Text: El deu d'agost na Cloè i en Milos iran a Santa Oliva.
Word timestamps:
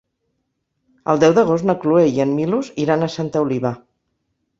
El 1.11 1.19
deu 1.23 1.35
d'agost 1.37 1.67
na 1.71 1.75
Cloè 1.83 2.05
i 2.13 2.23
en 2.25 2.31
Milos 2.39 2.71
iran 2.85 3.05
a 3.05 3.11
Santa 3.17 3.45
Oliva. 3.45 3.73